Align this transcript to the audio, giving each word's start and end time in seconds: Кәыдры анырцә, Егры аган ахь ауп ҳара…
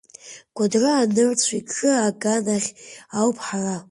Кәыдры 0.59 0.87
анырцә, 0.93 1.49
Егры 1.57 1.91
аган 2.07 2.45
ахь 2.55 2.69
ауп 3.19 3.37
ҳара… 3.45 3.77